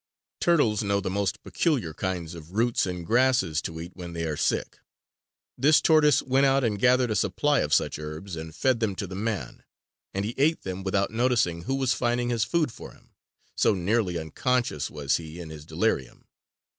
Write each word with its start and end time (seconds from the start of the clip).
Turtles 0.39 0.81
know 0.81 0.99
the 0.99 1.11
most 1.11 1.43
peculiar 1.43 1.93
kinds 1.93 2.33
of 2.33 2.53
roots 2.53 2.87
and 2.87 3.05
grasses 3.05 3.61
to 3.61 3.79
eat 3.79 3.91
when 3.95 4.13
they 4.13 4.23
are 4.23 4.35
sick. 4.35 4.79
This 5.59 5.79
tortoise 5.79 6.23
went 6.23 6.43
out 6.47 6.63
and 6.63 6.79
gathered 6.79 7.11
a 7.11 7.15
supply 7.15 7.59
of 7.59 7.71
such 7.71 7.99
herbs 7.99 8.35
and 8.35 8.55
fed 8.55 8.79
them 8.79 8.95
to 8.95 9.05
the 9.05 9.13
man; 9.13 9.63
and 10.11 10.25
he 10.25 10.33
ate 10.39 10.63
them 10.63 10.81
without 10.81 11.11
noticing 11.11 11.65
who 11.65 11.75
was 11.75 11.93
finding 11.93 12.29
his 12.31 12.43
food 12.43 12.71
for 12.71 12.93
him, 12.93 13.11
so 13.55 13.75
nearly 13.75 14.17
unconscious 14.17 14.89
was 14.89 15.17
he 15.17 15.39
in 15.39 15.51
his 15.51 15.67
delirium. 15.67 16.25